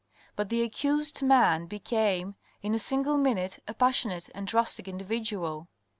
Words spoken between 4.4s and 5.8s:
drastic individual.